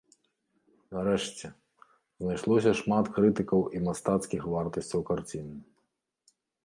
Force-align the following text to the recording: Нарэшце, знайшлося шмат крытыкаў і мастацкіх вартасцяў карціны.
Нарэшце, 0.95 1.45
знайшлося 2.25 2.71
шмат 2.79 3.05
крытыкаў 3.17 3.61
і 3.77 3.83
мастацкіх 3.89 4.41
вартасцяў 4.55 5.01
карціны. 5.11 5.57